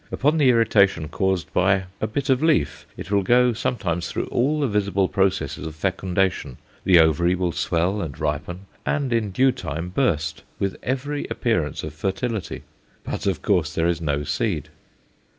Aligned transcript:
Upon 0.11 0.39
the 0.39 0.49
irritation 0.49 1.09
caused 1.09 1.53
by 1.53 1.83
a 2.01 2.07
bit 2.07 2.31
of 2.31 2.41
leaf, 2.41 2.87
it 2.97 3.11
will 3.11 3.21
go 3.21 3.53
sometimes 3.53 4.07
through 4.07 4.25
all 4.31 4.59
the 4.59 4.67
visible 4.67 5.07
processes 5.07 5.67
of 5.67 5.75
fecundation, 5.75 6.57
the 6.83 6.99
ovary 6.99 7.35
will 7.35 7.51
swell 7.51 8.01
and 8.01 8.19
ripen, 8.19 8.61
and 8.83 9.13
in 9.13 9.29
due 9.29 9.51
time 9.51 9.89
burst, 9.89 10.41
with 10.57 10.75
every 10.81 11.27
appearance 11.29 11.83
of 11.83 11.93
fertility; 11.93 12.63
but, 13.03 13.27
of 13.27 13.43
course, 13.43 13.75
there 13.75 13.87
is 13.87 14.01
no 14.01 14.23
seed. 14.23 14.69